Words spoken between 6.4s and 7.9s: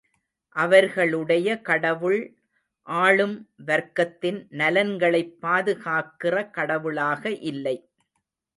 கடவுளாக இல்லை.